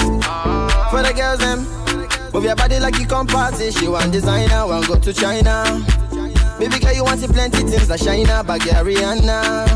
[0.90, 1.68] For the girls them,
[2.32, 3.70] move your body like you come party.
[3.70, 5.64] She want designer, want go to China.
[6.58, 9.68] Baby girl, you want see plenty things like China, Bulgariana.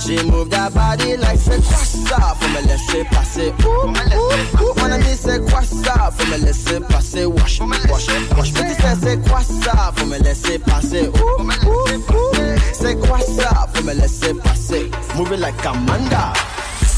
[0.00, 3.52] She move that body like say croissa for me laisser passer.
[3.64, 4.74] Ooh, ooh, ooh.
[4.76, 6.10] Mon ami c'est quoi ça?
[6.16, 7.26] Faut me laisser passer.
[7.26, 8.52] Wash, wash, wash.
[8.52, 9.92] Petit c'est c'est quoi ça?
[9.96, 11.08] Faut me laisser passer.
[11.08, 12.34] Ooh, ooh, ooh.
[12.72, 13.66] C'est quoi ça?
[13.74, 14.90] Faut me laisser passer.
[15.16, 16.32] Move it like Amanda.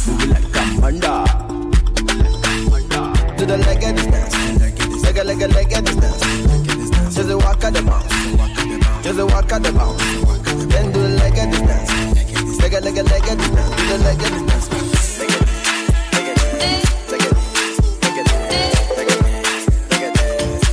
[0.07, 1.48] Move it like Amanda.
[3.39, 4.35] Do the leg at this dance.
[5.05, 7.15] Leg a leg a leg at this dance.
[7.15, 8.11] Just a walk of the mouth.
[9.05, 9.97] Just a walk of the mouth.
[10.69, 12.61] Then do the leg at this dance.
[12.61, 13.77] Leg a leg a leg at this dance.
[13.77, 14.69] Do the leg at this dance.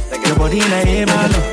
[0.09, 1.44] Leg at Nobody in a man.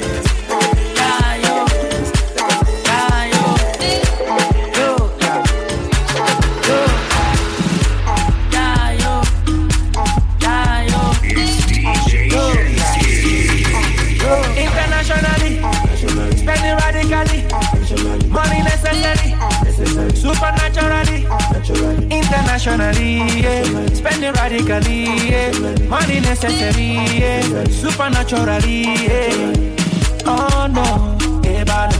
[22.64, 23.86] Internationally, yeah.
[23.92, 25.50] spending radically, yeah.
[25.88, 27.64] money necessary, yeah.
[27.64, 28.82] supernaturally.
[28.82, 30.24] Yeah.
[30.24, 31.98] Oh no, eh, ebalo,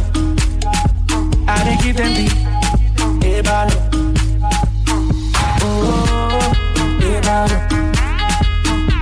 [1.49, 3.77] I dey give them the eh, ebalo.
[5.63, 6.53] Oh,
[7.01, 7.59] eh, ebalo,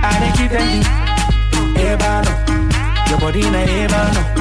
[0.03, 0.81] I dey give them
[1.75, 2.33] the ebalo.
[3.09, 4.40] Your body na ebalo.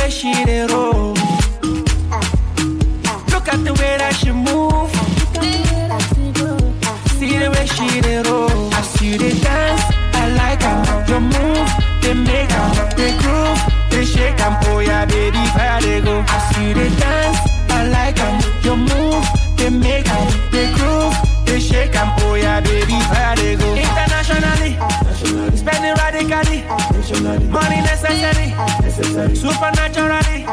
[0.00, 1.14] way she dey roll.
[3.32, 4.90] Look at the way that she move.
[7.18, 8.50] See the way she dey roll.
[8.74, 9.82] I see dey dance,
[10.14, 11.04] I like her.
[11.08, 11.68] Your move,
[12.02, 12.68] they make her.
[12.96, 13.58] They groove,
[13.90, 14.58] they shake her.
[14.70, 16.24] Oh yeah, baby, fire they go.
[16.26, 17.38] I see dey dance,
[17.70, 18.32] I like her.
[18.64, 19.24] Your move,
[19.56, 20.24] they make her.
[20.50, 21.14] They groove,
[21.46, 22.06] they shake her.
[22.24, 23.74] Oh yeah, baby, where they go.
[23.74, 24.76] Internationally,
[25.56, 26.62] spending radically,
[27.50, 27.80] money
[28.14, 29.34] necessary.
[29.36, 30.44] Supernaturally,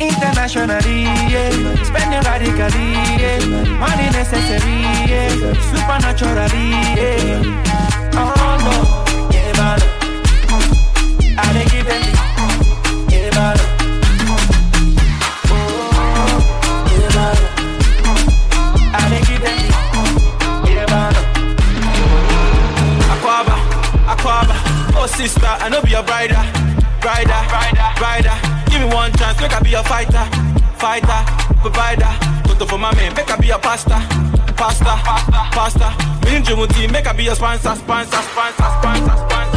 [0.00, 1.84] internationally, yeah.
[1.84, 3.78] Spending radically, yeah.
[3.78, 5.28] Money necessary, yeah.
[5.72, 8.16] Supernaturally, yeah.
[8.16, 8.32] Oh
[8.64, 8.74] no,
[9.30, 9.80] yeah, man.
[11.38, 12.12] I dey give them the,
[13.12, 13.56] yeah, man.
[15.52, 15.54] Oh,
[16.90, 17.38] yeah, man.
[18.94, 19.58] I give them
[20.64, 21.14] the, yeah, man.
[23.12, 23.56] Akwaba,
[24.12, 24.54] Akwaba,
[24.96, 26.59] oh sister, I know be your brider, ah.
[27.00, 28.36] Brider, brider, brider.
[28.70, 30.24] Give me one chance, make I be a fighter,
[30.78, 31.20] fighter,
[31.60, 32.12] provider.
[32.46, 33.98] Toto for my man, make I be a pasta,
[34.56, 35.88] pasta, pasta, pasta.
[36.24, 39.49] Me and Jumuti, make I be a sponsor, sponsor, sponsor, sponsor, sponsor.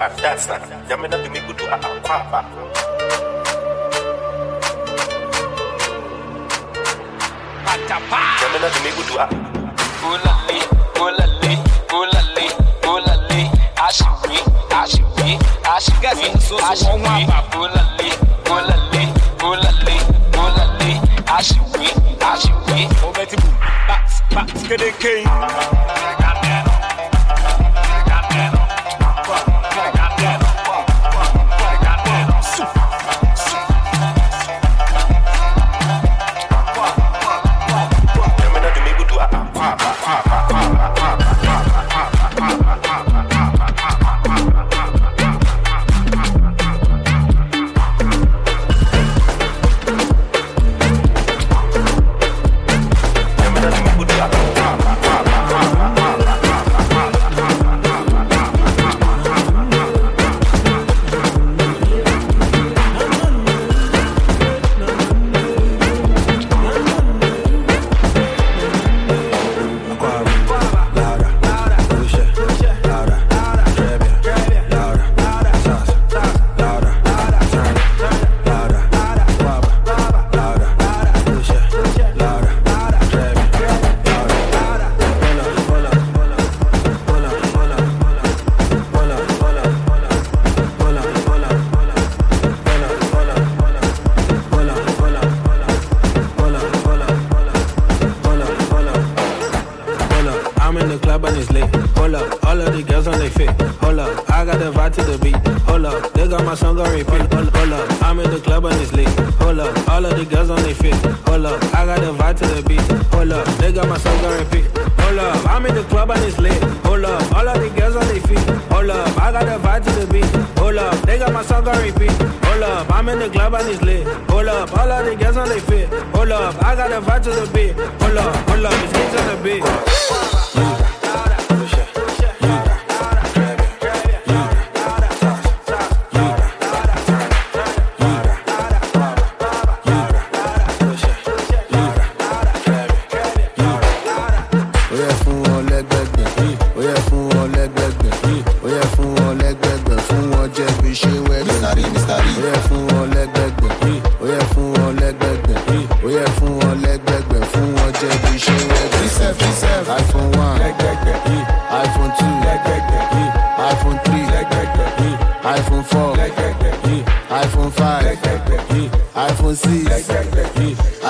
[0.00, 0.62] Fantastic.
[0.88, 2.40] Yamina Dimikutu Akwaba.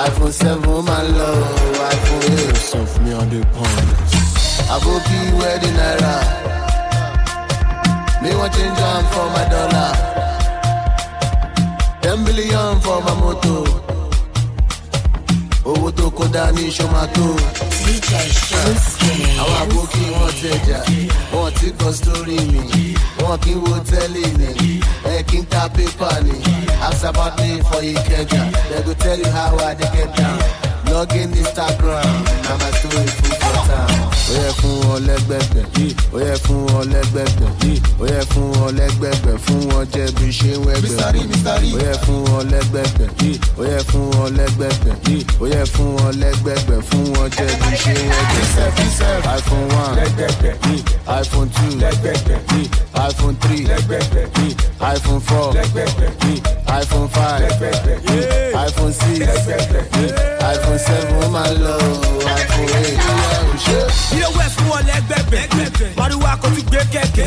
[0.05, 1.29] Iphone seven ó máa ń lọ
[1.93, 2.55] iphone eight.
[2.69, 3.87] sọ me on the pond.
[4.73, 6.15] aboki wedding naira
[8.21, 9.91] me wan change am for my dollar
[12.01, 13.63] ten billion for my motor
[15.65, 16.71] owó tó kó dání.
[17.85, 19.11] DJ Shinsuke.
[19.41, 20.79] àwọn aboki wọn tẹjà
[21.33, 25.67] wọn ti kọ sórí mi wọn kì í wo tẹ́lẹ̀ ni ẹ kì í ta
[25.75, 26.33] pépà ni
[27.03, 30.39] about me for ikeja they go tell you how i dey get down
[30.91, 33.40] log in instagram na my story.
[33.69, 35.63] Ó yẹ fún wọn lẹ́gbẹ̀gbẹ̀
[36.13, 37.49] ó yẹ fún wọn lẹ́gbẹ̀gbẹ̀
[38.01, 40.97] ó yẹ fún wọn lẹ́gbẹ̀gbẹ̀ fún wọn jẹ́ bí ṣe wẹ́gbẹ̀.
[41.75, 43.07] Ó yẹ fún wọn lẹ́gbẹ̀gbẹ̀
[43.59, 44.93] ó yẹ fún wọn lẹ́gbẹ̀gbẹ̀
[45.41, 48.45] ó yẹ fún wọn lẹ́gbẹ̀gbẹ̀ fún wọn jẹ́ bí ṣe wẹ́gbẹ̀.
[49.37, 49.95] iphone one
[51.19, 51.71] iphone two
[53.07, 53.63] iphone three
[54.93, 55.49] iphone four
[56.79, 57.41] iphone five
[58.65, 59.19] iphone six
[60.51, 61.75] iphone seven ó máa lọ
[62.39, 62.97] iphone eight
[63.67, 65.41] ilé west wọn lẹgbẹgbẹ
[65.95, 67.25] pariwo akọtí gbé kẹkẹ.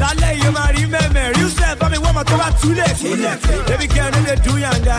[0.00, 1.32] Lálẹ́ yìí máa rí mẹ́mẹ́.
[1.36, 3.32] Rí sẹ́ bámi wọ́n mọ̀ tó bá túlẹ̀ girl,
[3.94, 4.96] kẹrin lè dùn yànga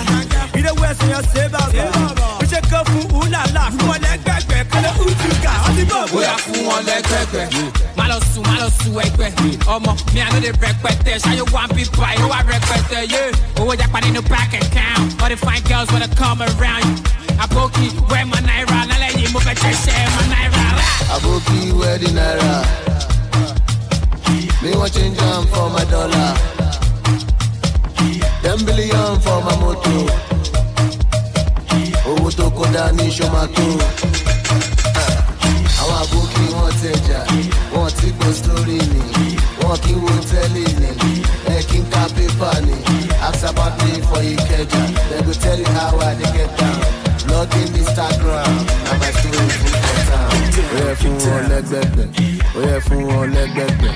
[0.58, 1.86] ilé west yẹn ṣe bàbá.
[2.42, 4.58] Ó ṣe kán fún ulala fún wọn lẹgbẹgbẹ.
[4.72, 5.52] Kálẹ̀ utuka.
[5.68, 7.44] Ọtí bọ̀ bóyá fún wọn lẹgbẹgbẹ.
[7.98, 9.32] má lọ sùn má lọ sùn ẹgbẹ́.
[9.76, 11.14] Ọmọ mi àná lè rẹpẹtẹ.
[11.24, 13.00] Ṣáyé wà bí bá yóò wà rẹpẹtẹ.
[13.14, 13.22] Yé
[13.60, 15.22] owó japa nínú bank account.
[15.22, 16.84] All the fine girls wanna come around.
[16.86, 20.62] You aboki wẹ́ẹ̀ mọ náírà lálẹ́ mo fẹ́ ṣẹ̀ṣẹ̀ mọ náírà.
[20.78, 20.86] Rà.
[21.16, 22.54] àbókí wẹ́ẹ̀dì náírà.
[25.52, 26.34] For my dollar.
[28.44, 30.06] Ten billion for my motor
[32.10, 33.66] owó tó kódà ní ṣọmató
[35.82, 37.20] àwọn àbókí wọn tẹjà
[37.74, 39.02] wọn ti gbọ́ sórí mi
[39.62, 40.90] wọn kì í wo tẹ́lẹ̀ ni.
[41.56, 41.80] Ẹ kì
[43.50, 44.82] about me for Ikeja.
[45.10, 46.80] Dem go tell you how I dey get down.
[47.30, 48.73] Log in Instagram
[50.94, 52.08] lẹ́gbẹ̀gbẹ̀ fún wọn lẹ́gbẹ̀gbẹ̀.
[52.56, 53.94] Ó yẹ fún wọn lẹ́gbẹ̀gbẹ̀.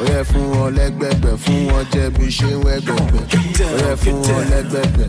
[0.00, 1.36] Ó yẹ fún wọn lẹ́gbẹ̀gbẹ̀.
[1.44, 3.22] Fún wọn jẹ́ bí ṣé wẹ́gbẹ̀gbẹ̀
[3.60, 5.08] ó yẹ fún wọn lẹ́gbẹ̀gbẹ̀.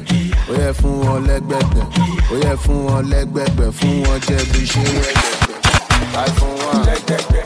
[0.49, 1.85] Ó yẹ fún wọn lẹ́gbẹ̀gbẹ̀.
[2.31, 3.69] Ó yẹ fún wọn lẹ́gbẹ̀gbẹ̀.
[3.79, 5.59] Fún wọn jẹ́ bí ṣé wẹ́gbẹ̀gbẹ̀
[6.27, 6.83] iPhone one.
[6.87, 7.43] lẹ́gbẹ̀gbẹ̀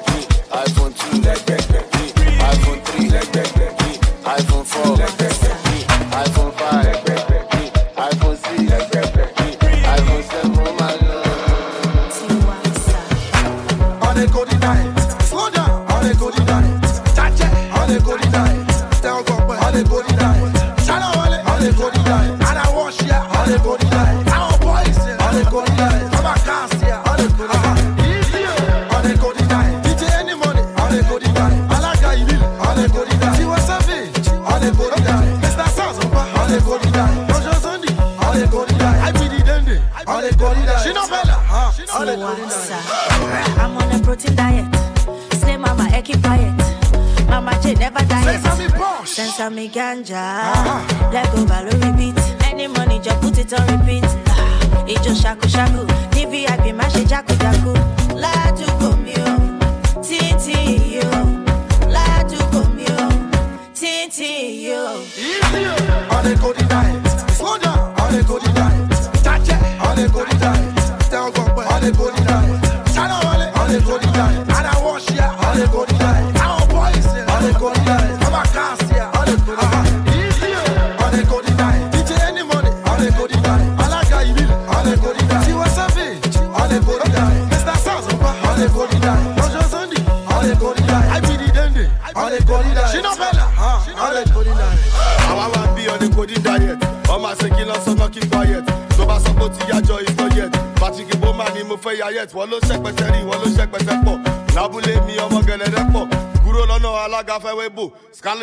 [0.66, 1.12] iPhone two.
[1.26, 1.45] lẹ́gbẹ̀gbẹ̀.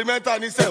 [0.02, 0.61] הפרלמנט, אני אסיים.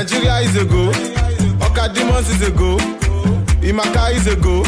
[0.00, 0.90] Nigeria is a go.
[1.60, 2.78] Okadimos is a go.
[3.60, 4.62] Imaka is a go.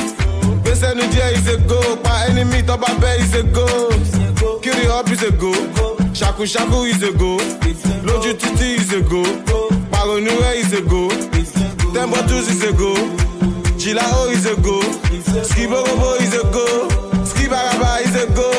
[0.60, 1.80] Besenu Jia is a go.
[2.04, 3.64] Pa enemy Tobabe is a go.
[4.60, 5.50] Kiri Hop is a go.
[6.12, 7.38] Shaku Shaku is a go.
[8.04, 9.22] Loju Titi is a go.
[9.90, 11.08] Paronue is a go.
[11.94, 12.92] Tembotus is a go.
[13.80, 14.80] Jilao is a go.
[15.48, 16.88] Skiborobo is a go.
[17.24, 18.51] Skibaraba is a go.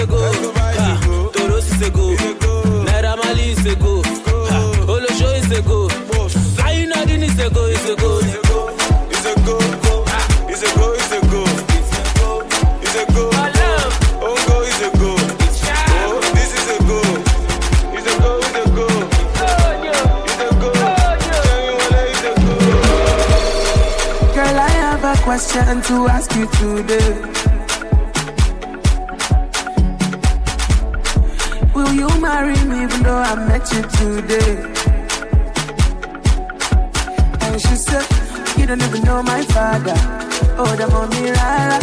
[0.00, 1.30] a go.
[1.32, 2.14] Toro is a go.
[2.86, 4.02] Naira Mali is a go.
[4.88, 5.88] Olosho is a go.
[5.88, 8.18] Is a go, is a go.
[8.18, 9.58] Is a go.
[10.48, 10.94] Is a go.
[10.94, 11.44] Is a go.
[12.82, 13.30] Is a go.
[14.46, 14.62] Go.
[14.62, 15.10] Is a go.
[16.06, 17.00] Oh, this is a go.
[17.96, 18.30] Is a go.
[18.46, 18.86] Is a go.
[20.26, 20.70] Is a go.
[20.76, 22.54] Tell me what is a go.
[24.34, 27.49] Girl, I have a question to ask you today.
[32.30, 34.54] Marry me even though I met you today?
[37.44, 38.06] And she said,
[38.56, 39.98] You don't even know my father.
[40.60, 41.78] Oh, the mommy rara.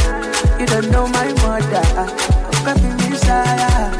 [0.59, 1.85] You don't know my mother.
[2.47, 3.91] Oh, baby, Messiah.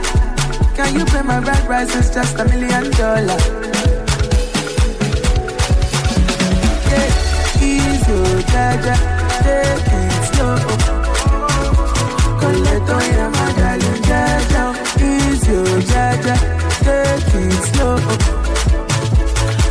[0.77, 1.93] Can you pay my rent price?
[1.99, 3.45] It's just a million dollars.
[6.91, 7.09] Yeah,
[7.69, 8.95] easy, oh, jaja,
[9.43, 10.57] take it slow.
[12.41, 14.66] Collect on your my darling, jaja,
[15.47, 16.35] easy, oh, jaja,
[16.83, 17.97] take it slow.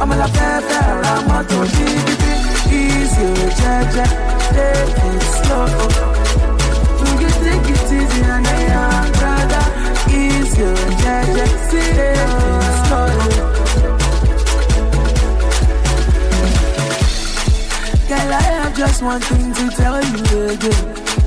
[0.01, 1.59] I'm a la pepe, I'm a to
[2.74, 4.05] easy, oh, jaja,
[4.55, 5.68] take it slow.
[7.20, 9.64] You take it easy and I am brother?
[10.11, 12.31] Easy, oh, jaja, take it
[12.87, 13.11] slow.
[18.09, 21.26] Girl, I have just one thing to tell you again.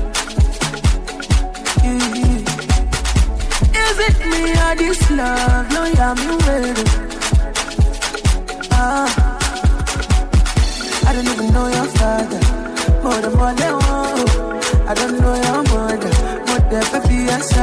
[4.42, 5.70] Or this love?
[5.74, 6.90] No, yeah, me waiting.
[8.72, 9.08] Ah,
[11.06, 12.40] I don't even know your father.
[13.02, 14.28] More than more than one.
[14.88, 16.12] I don't know your mother.
[16.48, 17.60] More than baby, yes, I.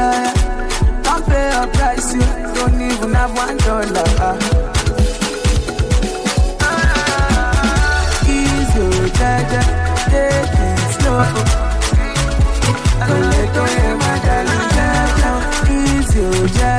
[1.02, 2.20] Don't pay a price, you
[2.56, 4.08] don't even have one dollar.
[4.20, 4.36] Ah.
[8.28, 9.62] easy, oh, jaja,
[10.10, 11.22] take it slow.
[13.06, 13.87] Collect on your